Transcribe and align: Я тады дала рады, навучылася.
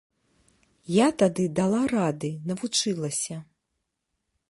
Я 0.93 1.07
тады 1.23 1.45
дала 1.61 1.83
рады, 1.95 2.33
навучылася. 2.53 3.37